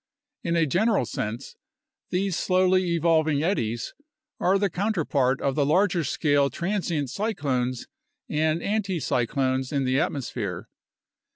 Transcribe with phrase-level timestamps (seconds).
[0.41, 1.55] In a general sense,
[2.09, 3.93] these slowly evolving eddies
[4.39, 7.85] are the counterpart of the larger scale transient cyclones
[8.27, 10.67] and anticyclones in the atmosphere.